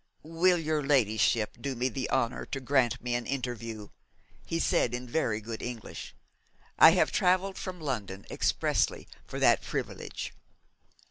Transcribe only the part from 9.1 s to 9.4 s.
for